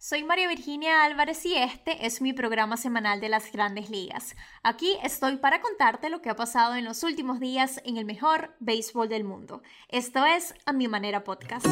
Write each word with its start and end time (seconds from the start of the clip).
Soy 0.00 0.22
María 0.22 0.46
Virginia 0.46 1.02
Álvarez 1.02 1.44
y 1.44 1.56
este 1.56 2.06
es 2.06 2.22
mi 2.22 2.32
programa 2.32 2.76
semanal 2.76 3.20
de 3.20 3.28
las 3.28 3.50
grandes 3.50 3.90
ligas. 3.90 4.36
Aquí 4.62 4.96
estoy 5.02 5.38
para 5.38 5.60
contarte 5.60 6.08
lo 6.08 6.22
que 6.22 6.30
ha 6.30 6.36
pasado 6.36 6.76
en 6.76 6.84
los 6.84 7.02
últimos 7.02 7.40
días 7.40 7.80
en 7.84 7.96
el 7.96 8.04
mejor 8.04 8.54
béisbol 8.60 9.08
del 9.08 9.24
mundo. 9.24 9.60
Esto 9.88 10.24
es 10.24 10.54
A 10.66 10.72
Mi 10.72 10.86
Manera 10.86 11.24
Podcast. 11.24 11.66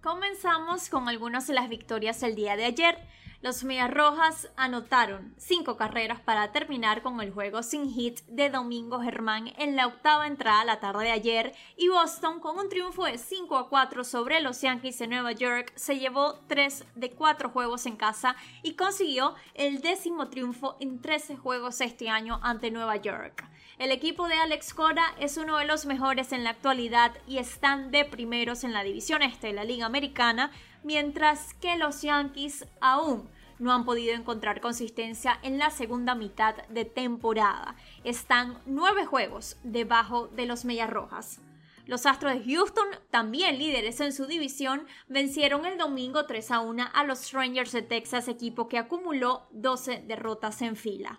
Comenzamos 0.00 0.88
con 0.88 1.10
algunas 1.10 1.46
de 1.46 1.52
las 1.52 1.68
victorias 1.68 2.18
del 2.22 2.34
día 2.34 2.56
de 2.56 2.64
ayer. 2.64 2.96
Los 3.42 3.64
Medias 3.64 3.90
Rojas 3.90 4.48
anotaron 4.54 5.34
cinco 5.36 5.76
carreras 5.76 6.20
para 6.20 6.52
terminar 6.52 7.02
con 7.02 7.20
el 7.20 7.32
juego 7.32 7.64
sin 7.64 7.92
hit 7.92 8.20
de 8.28 8.50
Domingo 8.50 9.00
Germán 9.00 9.52
en 9.58 9.74
la 9.74 9.88
octava 9.88 10.28
entrada 10.28 10.64
la 10.64 10.78
tarde 10.78 11.06
de 11.06 11.10
ayer 11.10 11.52
y 11.76 11.88
Boston 11.88 12.38
con 12.38 12.56
un 12.56 12.68
triunfo 12.68 13.04
de 13.04 13.18
5 13.18 13.56
a 13.56 13.68
4 13.68 14.04
sobre 14.04 14.40
los 14.40 14.60
Yankees 14.60 15.00
de 15.00 15.08
Nueva 15.08 15.32
York 15.32 15.72
se 15.74 15.98
llevó 15.98 16.34
3 16.46 16.84
de 16.94 17.10
4 17.10 17.48
juegos 17.48 17.84
en 17.86 17.96
casa 17.96 18.36
y 18.62 18.74
consiguió 18.74 19.34
el 19.54 19.80
décimo 19.80 20.28
triunfo 20.28 20.76
en 20.78 21.02
13 21.02 21.36
juegos 21.36 21.80
este 21.80 22.08
año 22.08 22.38
ante 22.44 22.70
Nueva 22.70 22.94
York. 22.94 23.44
El 23.78 23.90
equipo 23.90 24.28
de 24.28 24.34
Alex 24.34 24.74
Cora 24.74 25.14
es 25.18 25.38
uno 25.38 25.56
de 25.56 25.64
los 25.64 25.86
mejores 25.86 26.32
en 26.32 26.44
la 26.44 26.50
actualidad 26.50 27.12
y 27.26 27.38
están 27.38 27.90
de 27.90 28.04
primeros 28.04 28.64
en 28.64 28.74
la 28.74 28.84
división 28.84 29.22
este 29.22 29.46
de 29.48 29.52
la 29.54 29.64
Liga 29.64 29.86
Americana, 29.86 30.50
mientras 30.82 31.54
que 31.54 31.76
los 31.76 32.02
Yankees 32.02 32.66
aún 32.80 33.28
no 33.58 33.72
han 33.72 33.84
podido 33.84 34.14
encontrar 34.14 34.60
consistencia 34.60 35.38
en 35.42 35.56
la 35.58 35.70
segunda 35.70 36.14
mitad 36.14 36.54
de 36.68 36.84
temporada. 36.84 37.74
Están 38.04 38.58
nueve 38.66 39.06
juegos 39.06 39.56
debajo 39.62 40.28
de 40.28 40.46
los 40.46 40.64
Medias 40.66 40.90
Rojas. 40.90 41.40
Los 41.86 42.04
Astros 42.06 42.34
de 42.34 42.44
Houston, 42.44 42.86
también 43.10 43.58
líderes 43.58 44.00
en 44.00 44.12
su 44.12 44.26
división, 44.26 44.86
vencieron 45.08 45.64
el 45.64 45.78
domingo 45.78 46.26
3 46.26 46.50
a 46.50 46.60
1 46.60 46.90
a 46.92 47.04
los 47.04 47.32
Rangers 47.32 47.72
de 47.72 47.82
Texas, 47.82 48.28
equipo 48.28 48.68
que 48.68 48.78
acumuló 48.78 49.46
12 49.50 50.04
derrotas 50.06 50.62
en 50.62 50.76
fila. 50.76 51.18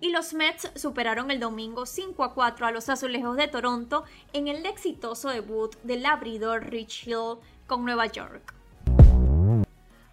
Y 0.00 0.10
los 0.10 0.32
Mets 0.32 0.70
superaron 0.76 1.32
el 1.32 1.40
domingo 1.40 1.84
5 1.84 2.22
a 2.22 2.32
4 2.32 2.66
a 2.66 2.70
los 2.70 2.88
Azulejos 2.88 3.36
de 3.36 3.48
Toronto 3.48 4.04
en 4.32 4.46
el 4.46 4.64
exitoso 4.64 5.30
debut 5.30 5.74
del 5.82 6.06
abridor 6.06 6.70
Rich 6.70 7.08
Hill 7.08 7.38
con 7.66 7.84
Nueva 7.84 8.06
York. 8.06 8.54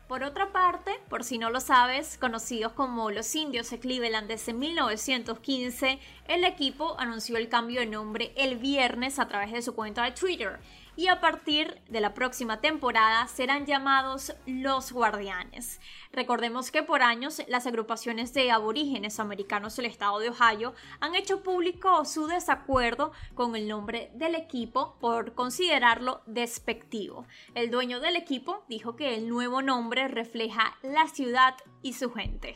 Por 0.08 0.24
otra 0.24 0.52
parte, 0.52 1.00
por 1.10 1.24
si 1.24 1.38
no 1.38 1.50
lo 1.50 1.60
sabes, 1.60 2.18
conocidos 2.18 2.74
como 2.74 3.12
los 3.12 3.36
indios 3.36 3.70
de 3.70 3.80
Cleveland 3.80 4.28
desde 4.28 4.54
1915, 4.54 6.00
el 6.28 6.44
equipo 6.44 6.96
anunció 7.00 7.38
el 7.38 7.50
cambio 7.50 7.82
de 7.82 7.88
nombre 7.88 8.32
el 8.36 8.58
viernes 8.58 9.20
a 9.20 9.28
través 9.28 9.52
de 9.52 9.62
su 9.62 9.76
cuenta 9.76 10.04
de 10.04 10.12
Twitter 10.12 10.60
y 10.96 11.08
a 11.08 11.20
partir 11.20 11.82
de 11.90 12.00
la 12.02 12.14
próxima 12.14 12.62
temporada 12.62 13.28
serán 13.28 13.66
llamados 13.66 14.36
los 14.46 14.92
guardianes. 14.92 15.80
Recordemos 16.12 16.72
que 16.72 16.84
por 16.84 17.02
años 17.02 17.42
las 17.48 17.68
agrupaciones 17.68 18.34
de 18.34 18.52
aborígenes 18.52 19.20
americanos 19.20 19.76
del 19.76 19.86
estado 19.86 20.20
de 20.20 20.30
Ohio 20.30 20.74
han 21.00 21.16
hecho 21.16 21.44
público 21.44 22.06
su 22.06 22.28
desacuerdo 22.28 23.12
con 23.34 23.56
el 23.56 23.68
nombre 23.68 24.12
del 24.14 24.36
equipo 24.36 24.98
por 25.00 25.34
considerarlo 25.34 26.22
despectivo. 26.26 27.26
El 27.54 27.72
dueño 27.72 28.00
del 28.00 28.16
equipo 28.16 28.64
dijo 28.70 28.96
que 28.96 29.16
el 29.16 29.30
nuevo 29.30 29.62
nombre 29.62 30.08
refleja 30.08 30.78
la 30.82 31.08
ciudad 31.08 31.56
y 31.82 31.94
su 31.94 32.12
gente. 32.12 32.56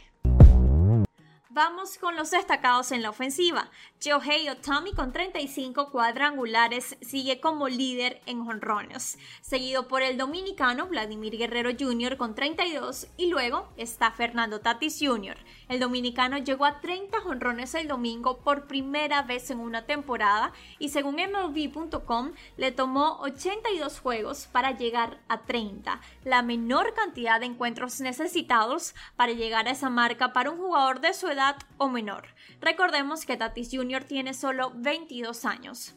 Vamos 1.52 1.98
con 1.98 2.16
los 2.16 2.30
destacados 2.30 2.92
en 2.92 3.02
la 3.02 3.10
ofensiva. 3.10 3.72
Shohei 4.00 4.48
Otami 4.50 4.94
con 4.94 5.12
35 5.12 5.90
cuadrangulares 5.90 6.96
sigue 7.02 7.40
como 7.40 7.68
líder 7.68 8.22
en 8.28 8.46
jonrones, 8.46 9.18
seguido 9.42 9.88
por 9.88 10.04
el 10.04 10.16
dominicano 10.16 10.86
Vladimir 10.86 11.40
Guerrero 11.40 11.72
Jr. 11.72 12.18
con 12.18 12.36
32 12.36 13.08
y 13.18 13.32
luego 13.32 13.68
está 13.78 14.12
Fernando 14.12 14.62
Tatis 14.62 15.00
Jr. 15.02 15.38
El 15.70 15.80
dominicano 15.80 16.38
llegó 16.38 16.66
a 16.66 16.82
30 16.82 17.20
jonrones 17.22 17.74
el 17.74 17.88
domingo 17.88 18.38
por 18.38 18.68
primera 18.68 19.24
vez 19.24 19.50
en 19.50 19.60
una 19.60 19.88
temporada 19.88 20.54
y 20.78 20.90
según 20.90 21.16
MLB.com 21.16 22.34
le 22.58 22.72
tomó 22.72 23.18
82 23.22 24.00
juegos 24.00 24.48
para 24.52 24.78
llegar 24.78 25.20
a 25.28 25.42
30, 25.42 26.00
la 26.26 26.44
menor 26.44 26.94
cantidad 26.94 27.40
de 27.40 27.48
encuentros 27.48 28.02
necesitados 28.02 28.94
para 29.16 29.32
llegar 29.32 29.68
a 29.68 29.72
esa 29.72 29.90
marca 29.90 30.32
para 30.32 30.52
un 30.52 30.60
jugador 30.60 31.02
de 31.02 31.16
su 31.16 31.28
edad 31.28 31.39
o 31.78 31.88
menor. 31.88 32.28
Recordemos 32.60 33.26
que 33.26 33.38
Tatis 33.38 33.70
Jr. 33.72 34.04
tiene 34.04 34.34
solo 34.34 34.72
22 34.76 35.46
años. 35.46 35.96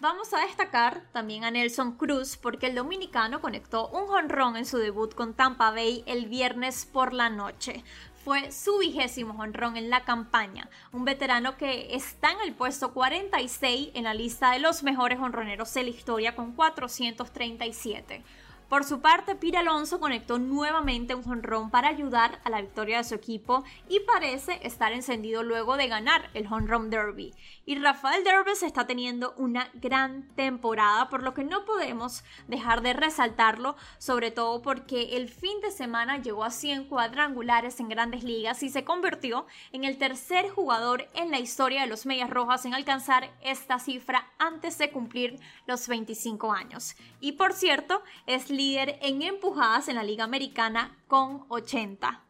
Vamos 0.00 0.34
a 0.34 0.40
destacar 0.40 1.04
también 1.12 1.44
a 1.44 1.52
Nelson 1.52 1.92
Cruz 1.92 2.36
porque 2.36 2.66
el 2.66 2.74
dominicano 2.74 3.40
conectó 3.40 3.86
un 3.88 4.08
jonrón 4.08 4.56
en 4.56 4.66
su 4.66 4.78
debut 4.78 5.14
con 5.14 5.34
Tampa 5.34 5.70
Bay 5.70 6.02
el 6.06 6.26
viernes 6.26 6.86
por 6.86 7.12
la 7.12 7.30
noche. 7.30 7.84
Fue 8.24 8.50
su 8.50 8.78
vigésimo 8.78 9.34
jonrón 9.34 9.76
en 9.76 9.90
la 9.90 10.04
campaña, 10.04 10.68
un 10.90 11.04
veterano 11.04 11.56
que 11.56 11.94
está 11.94 12.32
en 12.32 12.40
el 12.40 12.54
puesto 12.54 12.92
46 12.92 13.90
en 13.94 14.04
la 14.04 14.14
lista 14.14 14.50
de 14.50 14.58
los 14.58 14.82
mejores 14.82 15.20
jonroneros 15.20 15.72
de 15.74 15.84
la 15.84 15.90
historia 15.90 16.34
con 16.34 16.52
437. 16.52 18.24
Por 18.72 18.84
su 18.84 19.02
parte, 19.02 19.34
Pira 19.34 19.60
Alonso 19.60 20.00
conectó 20.00 20.38
nuevamente 20.38 21.14
un 21.14 21.22
jonrón 21.22 21.68
para 21.68 21.88
ayudar 21.88 22.40
a 22.42 22.48
la 22.48 22.62
victoria 22.62 22.96
de 22.96 23.04
su 23.04 23.14
equipo 23.14 23.64
y 23.86 24.00
parece 24.00 24.60
estar 24.66 24.92
encendido 24.92 25.42
luego 25.42 25.76
de 25.76 25.88
ganar 25.88 26.30
el 26.32 26.50
Home 26.50 26.88
Derby. 26.88 27.34
Y 27.66 27.78
Rafael 27.78 28.24
Derbez 28.24 28.62
está 28.62 28.86
teniendo 28.86 29.34
una 29.36 29.68
gran 29.74 30.26
temporada, 30.36 31.10
por 31.10 31.22
lo 31.22 31.34
que 31.34 31.44
no 31.44 31.66
podemos 31.66 32.24
dejar 32.48 32.80
de 32.80 32.94
resaltarlo, 32.94 33.76
sobre 33.98 34.30
todo 34.30 34.62
porque 34.62 35.18
el 35.18 35.28
fin 35.28 35.60
de 35.60 35.70
semana 35.70 36.22
llegó 36.22 36.42
a 36.42 36.50
100 36.50 36.84
cuadrangulares 36.84 37.78
en 37.78 37.90
grandes 37.90 38.24
ligas 38.24 38.62
y 38.62 38.70
se 38.70 38.84
convirtió 38.84 39.46
en 39.72 39.84
el 39.84 39.98
tercer 39.98 40.48
jugador 40.48 41.10
en 41.12 41.30
la 41.30 41.40
historia 41.40 41.82
de 41.82 41.88
los 41.88 42.06
Medias 42.06 42.30
Rojas 42.30 42.64
en 42.64 42.72
alcanzar 42.72 43.30
esta 43.42 43.78
cifra 43.78 44.32
antes 44.38 44.78
de 44.78 44.90
cumplir 44.90 45.38
los 45.66 45.88
25 45.88 46.54
años. 46.54 46.96
Y 47.20 47.32
por 47.32 47.52
cierto, 47.52 48.02
es 48.26 48.48
en 48.64 49.22
empujadas 49.22 49.88
en 49.88 49.96
la 49.96 50.04
Liga 50.04 50.22
Americana 50.22 50.96
con 51.08 51.44
80. 51.48 52.20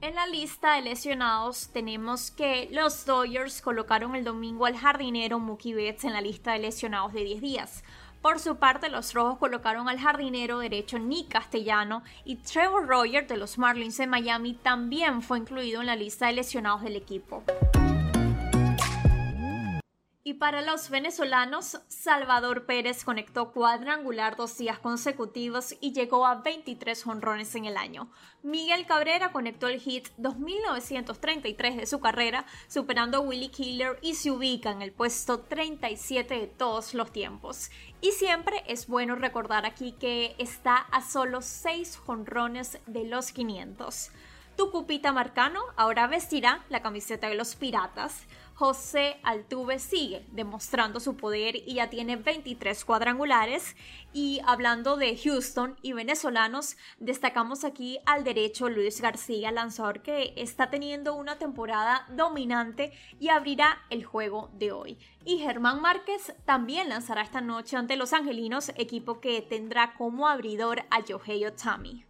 En 0.00 0.14
la 0.16 0.26
lista 0.26 0.74
de 0.74 0.82
lesionados 0.82 1.68
tenemos 1.72 2.32
que 2.32 2.68
los 2.72 3.06
Dodgers 3.06 3.62
colocaron 3.62 4.16
el 4.16 4.24
domingo 4.24 4.66
al 4.66 4.76
jardinero 4.76 5.38
Mookie 5.38 5.74
Betts 5.74 6.04
en 6.04 6.14
la 6.14 6.20
lista 6.20 6.52
de 6.52 6.58
lesionados 6.58 7.12
de 7.12 7.22
10 7.22 7.40
días. 7.40 7.84
Por 8.20 8.40
su 8.40 8.56
parte, 8.56 8.90
los 8.90 9.14
rojos 9.14 9.38
colocaron 9.38 9.88
al 9.88 10.00
jardinero 10.00 10.58
derecho 10.58 10.98
Nick 10.98 11.28
Castellano 11.28 12.02
y 12.24 12.36
Trevor 12.36 12.86
Rogers 12.86 13.28
de 13.28 13.36
los 13.36 13.56
Marlins 13.56 13.98
de 13.98 14.08
Miami 14.08 14.54
también 14.54 15.22
fue 15.22 15.38
incluido 15.38 15.80
en 15.80 15.86
la 15.86 15.96
lista 15.96 16.26
de 16.26 16.32
lesionados 16.32 16.82
del 16.82 16.96
equipo. 16.96 17.44
Y 20.22 20.34
para 20.34 20.60
los 20.60 20.90
venezolanos, 20.90 21.80
Salvador 21.88 22.66
Pérez 22.66 23.04
conectó 23.04 23.52
cuadrangular 23.52 24.36
dos 24.36 24.58
días 24.58 24.78
consecutivos 24.78 25.74
y 25.80 25.94
llegó 25.94 26.26
a 26.26 26.42
23 26.42 27.06
honrones 27.06 27.54
en 27.54 27.64
el 27.64 27.78
año. 27.78 28.10
Miguel 28.42 28.84
Cabrera 28.84 29.32
conectó 29.32 29.68
el 29.68 29.80
hit 29.80 30.08
2933 30.18 31.78
de 31.78 31.86
su 31.86 32.00
carrera, 32.00 32.44
superando 32.68 33.16
a 33.16 33.20
Willie 33.20 33.50
Killer 33.50 33.98
y 34.02 34.14
se 34.14 34.30
ubica 34.30 34.70
en 34.70 34.82
el 34.82 34.92
puesto 34.92 35.40
37 35.40 36.34
de 36.34 36.46
todos 36.48 36.92
los 36.92 37.10
tiempos. 37.12 37.70
Y 38.02 38.12
siempre 38.12 38.62
es 38.66 38.88
bueno 38.88 39.14
recordar 39.14 39.64
aquí 39.64 39.92
que 39.92 40.34
está 40.36 40.76
a 40.76 41.00
solo 41.00 41.40
6 41.40 41.98
honrones 42.06 42.78
de 42.84 43.04
los 43.04 43.32
500. 43.32 44.10
Tu 44.60 44.70
cupita 44.70 45.10
Marcano 45.10 45.62
ahora 45.76 46.06
vestirá 46.06 46.62
la 46.68 46.82
camiseta 46.82 47.30
de 47.30 47.34
los 47.34 47.56
Piratas. 47.56 48.26
José 48.60 49.16
Altuve 49.22 49.78
sigue 49.78 50.26
demostrando 50.32 51.00
su 51.00 51.16
poder 51.16 51.56
y 51.56 51.76
ya 51.76 51.88
tiene 51.88 52.16
23 52.16 52.84
cuadrangulares. 52.84 53.74
Y 54.12 54.42
hablando 54.46 54.98
de 54.98 55.16
Houston 55.16 55.78
y 55.80 55.94
venezolanos, 55.94 56.76
destacamos 56.98 57.64
aquí 57.64 58.00
al 58.04 58.22
derecho 58.22 58.68
Luis 58.68 59.00
García, 59.00 59.50
lanzador 59.50 60.02
que 60.02 60.34
está 60.36 60.68
teniendo 60.68 61.14
una 61.14 61.38
temporada 61.38 62.06
dominante 62.14 62.92
y 63.18 63.30
abrirá 63.30 63.78
el 63.88 64.04
juego 64.04 64.50
de 64.52 64.72
hoy. 64.72 64.98
Y 65.24 65.38
Germán 65.38 65.80
Márquez 65.80 66.34
también 66.44 66.90
lanzará 66.90 67.22
esta 67.22 67.40
noche 67.40 67.78
ante 67.78 67.96
los 67.96 68.12
Angelinos, 68.12 68.72
equipo 68.76 69.20
que 69.22 69.40
tendrá 69.40 69.94
como 69.94 70.28
abridor 70.28 70.82
a 70.90 71.00
Yohei 71.00 71.46
Otami. 71.46 72.04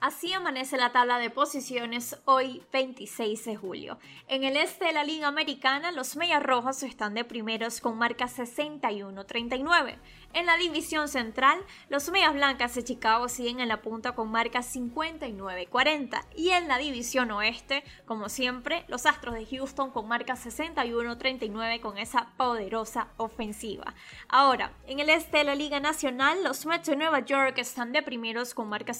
Así 0.00 0.32
amanece 0.32 0.78
la 0.78 0.92
tabla 0.92 1.18
de 1.18 1.28
posiciones 1.28 2.16
hoy 2.24 2.62
26 2.72 3.44
de 3.44 3.54
julio. 3.54 3.98
En 4.28 4.44
el 4.44 4.56
este 4.56 4.86
de 4.86 4.94
la 4.94 5.04
Liga 5.04 5.28
Americana, 5.28 5.92
los 5.92 6.16
Medias 6.16 6.42
Rojas 6.42 6.82
están 6.82 7.12
de 7.12 7.22
primeros 7.22 7.82
con 7.82 7.98
marca 7.98 8.24
61-39. 8.24 9.98
En 10.32 10.46
la 10.46 10.56
división 10.56 11.08
central, 11.08 11.58
los 11.90 12.08
Medias 12.10 12.32
Blancas 12.32 12.74
de 12.76 12.84
Chicago 12.84 13.28
siguen 13.28 13.60
en 13.60 13.68
la 13.68 13.82
punta 13.82 14.12
con 14.12 14.30
marca 14.30 14.60
59-40 14.60 16.24
y 16.34 16.50
en 16.50 16.68
la 16.68 16.78
división 16.78 17.30
oeste, 17.32 17.84
como 18.06 18.30
siempre, 18.30 18.84
los 18.88 19.04
Astros 19.04 19.34
de 19.34 19.44
Houston 19.44 19.90
con 19.90 20.08
marca 20.08 20.34
61-39 20.34 21.80
con 21.80 21.98
esa 21.98 22.28
poderosa 22.38 23.08
ofensiva. 23.18 23.94
Ahora, 24.28 24.72
en 24.86 25.00
el 25.00 25.10
este 25.10 25.38
de 25.38 25.44
la 25.44 25.56
Liga 25.56 25.78
Nacional, 25.78 26.42
los 26.42 26.64
Mets 26.64 26.86
de 26.86 26.96
Nueva 26.96 27.20
York 27.20 27.58
están 27.58 27.92
de 27.92 28.02
primeros 28.02 28.54
con 28.54 28.68
marca 28.68 28.94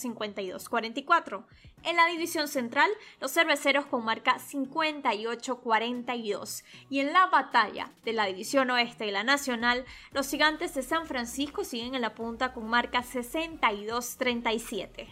52-44. 0.95 1.45
En 1.83 1.97
la 1.97 2.05
división 2.07 2.47
central, 2.47 2.89
los 3.21 3.33
cerveceros 3.33 3.87
con 3.87 4.05
marca 4.05 4.37
58-42. 4.39 6.63
Y 6.91 7.01
en 7.01 7.13
la 7.13 7.27
batalla 7.27 7.91
de 8.05 8.13
la 8.13 8.27
división 8.27 8.71
oeste 8.71 9.07
y 9.07 9.11
la 9.11 9.25
nacional, 9.25 9.85
los 10.13 10.29
gigantes 10.29 10.75
de 10.75 10.83
San 10.83 11.07
Francisco 11.07 11.65
siguen 11.65 11.95
en 11.95 12.03
la 12.03 12.15
punta 12.15 12.53
con 12.53 12.69
marca 12.69 13.03
62-37. 13.03 15.09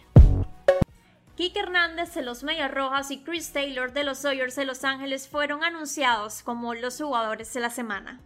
Kike 1.35 1.59
Hernández 1.59 2.13
de 2.13 2.21
los 2.21 2.43
Medias 2.43 2.69
Rojas 2.69 3.09
y 3.11 3.23
Chris 3.23 3.53
Taylor 3.53 3.93
de 3.93 4.03
los 4.03 4.21
Dodgers 4.21 4.57
de 4.57 4.65
Los 4.65 4.83
Ángeles 4.83 5.29
fueron 5.29 5.63
anunciados 5.63 6.43
como 6.43 6.73
los 6.73 7.01
jugadores 7.01 7.53
de 7.53 7.61
la 7.61 7.69
semana. 7.69 8.19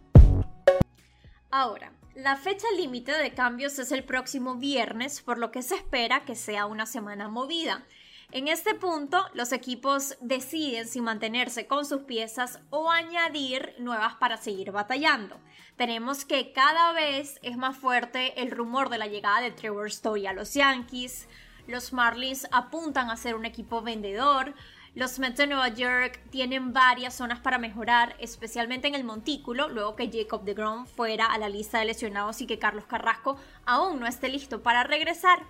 Ahora, 1.50 1.92
la 2.14 2.36
fecha 2.36 2.66
límite 2.76 3.12
de 3.12 3.34
cambios 3.34 3.78
es 3.78 3.90
el 3.90 4.04
próximo 4.04 4.54
viernes, 4.54 5.20
por 5.20 5.38
lo 5.38 5.50
que 5.50 5.62
se 5.62 5.74
espera 5.74 6.24
que 6.24 6.36
sea 6.36 6.66
una 6.66 6.86
semana 6.86 7.28
movida. 7.28 7.84
En 8.30 8.48
este 8.48 8.74
punto, 8.74 9.24
los 9.34 9.52
equipos 9.52 10.16
deciden 10.20 10.88
si 10.88 11.00
mantenerse 11.00 11.66
con 11.66 11.84
sus 11.84 12.02
piezas 12.02 12.60
o 12.70 12.90
añadir 12.90 13.74
nuevas 13.78 14.14
para 14.14 14.36
seguir 14.36 14.72
batallando. 14.72 15.40
Tenemos 15.76 16.24
que 16.24 16.52
cada 16.52 16.92
vez 16.92 17.38
es 17.42 17.56
más 17.56 17.76
fuerte 17.76 18.40
el 18.40 18.50
rumor 18.50 18.88
de 18.90 18.98
la 18.98 19.06
llegada 19.06 19.40
de 19.40 19.50
Trevor 19.50 19.88
Story 19.88 20.26
a 20.26 20.32
los 20.32 20.54
Yankees. 20.54 21.28
Los 21.66 21.92
Marlins 21.92 22.46
apuntan 22.50 23.10
a 23.10 23.16
ser 23.16 23.34
un 23.34 23.44
equipo 23.44 23.82
vendedor. 23.82 24.54
Los 24.94 25.18
Mets 25.18 25.38
de 25.38 25.48
Nueva 25.48 25.70
York 25.70 26.20
tienen 26.30 26.72
varias 26.72 27.14
zonas 27.14 27.40
para 27.40 27.58
mejorar, 27.58 28.14
especialmente 28.20 28.86
en 28.86 28.94
el 28.94 29.02
montículo, 29.02 29.68
luego 29.68 29.96
que 29.96 30.08
Jacob 30.08 30.44
de 30.44 30.54
Grom 30.54 30.86
fuera 30.86 31.26
a 31.26 31.36
la 31.36 31.48
lista 31.48 31.80
de 31.80 31.86
lesionados 31.86 32.40
y 32.40 32.46
que 32.46 32.60
Carlos 32.60 32.84
Carrasco 32.84 33.36
aún 33.66 33.98
no 33.98 34.06
esté 34.06 34.28
listo 34.28 34.62
para 34.62 34.84
regresar. 34.84 35.40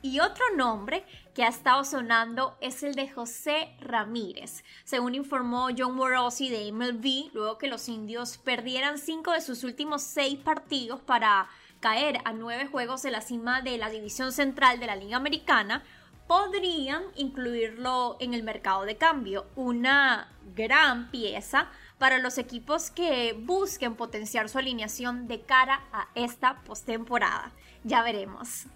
Y 0.00 0.20
otro 0.20 0.44
nombre 0.56 1.04
que 1.34 1.44
ha 1.44 1.48
estado 1.48 1.84
sonando 1.84 2.56
es 2.62 2.82
el 2.82 2.94
de 2.94 3.10
José 3.10 3.76
Ramírez. 3.80 4.64
Según 4.84 5.14
informó 5.14 5.68
John 5.76 5.94
Morosi 5.94 6.48
de 6.48 6.72
MLB, 6.72 7.34
luego 7.34 7.58
que 7.58 7.68
los 7.68 7.90
indios 7.90 8.38
perdieran 8.38 8.96
cinco 8.96 9.32
de 9.32 9.42
sus 9.42 9.62
últimos 9.62 10.00
seis 10.00 10.38
partidos 10.38 11.02
para 11.02 11.50
caer 11.80 12.20
a 12.24 12.32
nueve 12.32 12.66
juegos 12.66 13.02
de 13.02 13.10
la 13.10 13.20
cima 13.20 13.60
de 13.60 13.76
la 13.76 13.90
división 13.90 14.32
central 14.32 14.80
de 14.80 14.86
la 14.86 14.96
Liga 14.96 15.18
Americana, 15.18 15.84
podrían 16.26 17.02
incluirlo 17.14 18.16
en 18.20 18.34
el 18.34 18.42
mercado 18.42 18.84
de 18.84 18.96
cambio. 18.96 19.46
Una 19.54 20.28
gran 20.54 21.10
pieza 21.10 21.68
para 21.98 22.18
los 22.18 22.38
equipos 22.38 22.90
que 22.90 23.32
busquen 23.38 23.94
potenciar 23.94 24.48
su 24.48 24.58
alineación 24.58 25.28
de 25.28 25.42
cara 25.42 25.82
a 25.92 26.08
esta 26.14 26.62
postemporada. 26.64 27.52
Ya 27.84 28.02
veremos. 28.02 28.66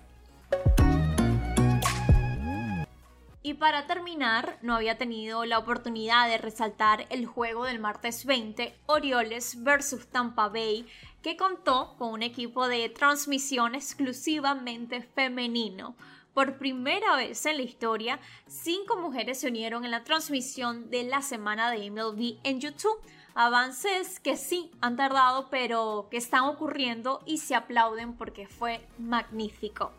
Y 3.43 3.55
para 3.55 3.87
terminar, 3.87 4.59
no 4.61 4.77
había 4.77 4.99
tenido 4.99 5.47
la 5.47 5.59
oportunidad 5.59 6.29
de 6.29 6.37
resaltar 6.37 7.07
el 7.09 7.25
juego 7.25 7.65
del 7.65 7.81
martes 7.81 8.27
20, 8.27 8.77
Orioles 8.87 9.63
versus 9.65 10.07
Tampa 10.09 10.49
Bay, 10.49 10.87
que 11.23 11.37
contó 11.39 11.95
con 11.99 12.13
un 12.13 12.23
equipo 12.23 12.69
de 12.69 12.89
transmisión 12.91 13.75
exclusivamente 13.75 15.03
femenino. 15.03 15.97
Por 16.35 16.59
primera 16.59 17.17
vez 17.17 17.45
en 17.47 17.57
la 17.57 17.63
historia, 17.63 18.21
cinco 18.47 18.97
mujeres 18.97 19.41
se 19.41 19.49
unieron 19.49 19.85
en 19.85 19.91
la 19.91 20.05
transmisión 20.05 20.89
de 20.89 21.03
la 21.03 21.23
semana 21.23 21.71
de 21.71 21.91
MLB 21.91 22.39
en 22.45 22.61
YouTube. 22.61 23.01
Avances 23.35 24.21
que 24.21 24.37
sí 24.37 24.71
han 24.81 24.97
tardado, 24.97 25.51
pero 25.51 26.09
que 26.11 26.17
están 26.17 26.45
ocurriendo 26.45 27.23
y 27.27 27.39
se 27.39 27.55
aplauden 27.55 28.15
porque 28.15 28.47
fue 28.47 28.87
magnífico. 28.99 29.93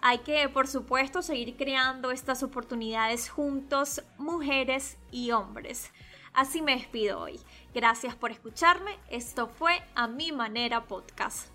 Hay 0.00 0.18
que, 0.18 0.48
por 0.48 0.68
supuesto, 0.68 1.22
seguir 1.22 1.56
creando 1.56 2.10
estas 2.10 2.42
oportunidades 2.42 3.30
juntos, 3.30 4.02
mujeres 4.18 4.98
y 5.10 5.30
hombres. 5.30 5.92
Así 6.34 6.60
me 6.60 6.76
despido 6.76 7.20
hoy. 7.20 7.40
Gracias 7.74 8.14
por 8.14 8.30
escucharme. 8.30 8.98
Esto 9.08 9.48
fue 9.48 9.80
A 9.94 10.08
Mi 10.08 10.32
Manera 10.32 10.84
Podcast. 10.84 11.53